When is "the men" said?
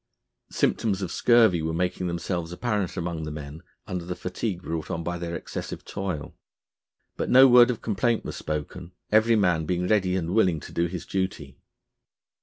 3.21-3.61